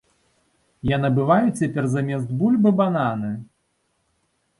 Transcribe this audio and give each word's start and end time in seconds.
Я 0.91 0.97
набываю 1.03 1.47
цяпер 1.59 1.85
замест 1.91 2.27
бульбы 2.39 2.69
бананы! 2.79 3.29